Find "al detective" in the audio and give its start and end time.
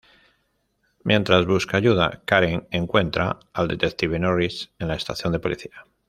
3.53-4.17